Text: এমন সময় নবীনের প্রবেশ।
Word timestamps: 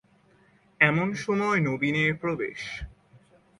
এমন 0.81 1.07
সময় 1.15 1.59
নবীনের 1.59 2.11
প্রবেশ। 2.15 2.59